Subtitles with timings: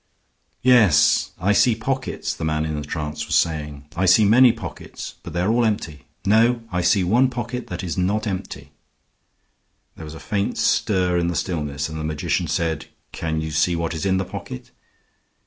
[0.63, 3.85] "Yes, I see pockets," the man in the trance was saying.
[3.95, 6.07] "I see many pockets, but they are all empty.
[6.25, 8.71] No; I see one pocket that is not empty."
[9.95, 13.75] There was a faint stir in the stillness, and the magician said, "Can you see
[13.75, 14.71] what is in the pocket?"